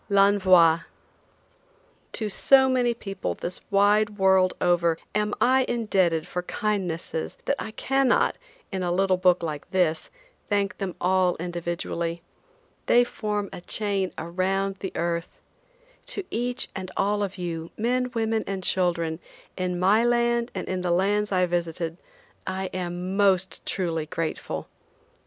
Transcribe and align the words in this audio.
L'ENVOI. 0.09 0.81
To 2.13 2.27
so 2.27 2.67
many 2.67 2.95
people 2.95 3.35
this 3.35 3.61
wide 3.69 4.17
world 4.17 4.55
over 4.59 4.97
am 5.13 5.35
I 5.39 5.63
indebted 5.69 6.25
for 6.25 6.41
kindnesses 6.41 7.37
that 7.45 7.55
I 7.59 7.69
cannot, 7.69 8.39
in 8.71 8.81
a 8.81 8.91
little 8.91 9.17
book 9.17 9.43
like 9.43 9.69
this, 9.69 10.09
thank 10.49 10.79
them 10.79 10.95
all 10.99 11.35
individually. 11.39 12.23
They 12.87 13.03
form 13.03 13.47
a 13.53 13.61
chain 13.61 14.11
around 14.17 14.77
the 14.79 14.91
earth. 14.95 15.37
To 16.07 16.23
each 16.31 16.67
and 16.75 16.89
all 16.97 17.21
of 17.21 17.37
you, 17.37 17.69
men, 17.77 18.09
women 18.15 18.43
and 18.47 18.63
children, 18.63 19.19
in 19.55 19.79
my 19.79 20.03
land 20.03 20.49
and 20.55 20.67
in 20.67 20.81
the 20.81 20.89
lands 20.89 21.31
I 21.31 21.45
visited, 21.45 21.97
I 22.47 22.71
am 22.73 23.15
most 23.15 23.63
truly 23.67 24.07
grateful. 24.07 24.67